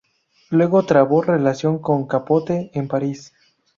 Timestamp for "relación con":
1.21-2.07